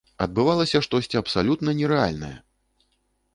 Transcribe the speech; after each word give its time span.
Адбывалася 0.25 0.81
штосьці 0.85 1.19
абсалютна 1.21 1.75
нерэальнае! 1.83 2.33